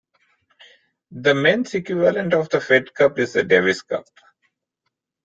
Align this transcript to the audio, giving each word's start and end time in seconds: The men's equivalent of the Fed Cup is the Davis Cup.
The 1.11 1.35
men's 1.35 1.75
equivalent 1.75 2.33
of 2.33 2.49
the 2.49 2.59
Fed 2.59 2.91
Cup 2.91 3.19
is 3.19 3.33
the 3.33 3.43
Davis 3.43 3.83
Cup. 3.83 4.07